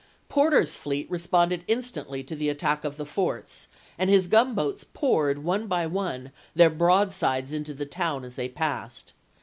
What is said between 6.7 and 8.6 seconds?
broadsides into the town as they